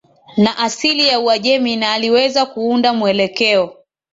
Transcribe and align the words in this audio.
na 0.37 0.57
asili 0.57 1.07
ya 1.07 1.19
Uajemi 1.19 1.75
na 1.75 1.93
aliweza 1.93 2.45
kuunda 2.45 2.93
mwelekeo 2.93 3.75